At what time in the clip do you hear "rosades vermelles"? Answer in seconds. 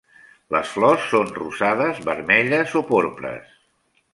1.35-2.77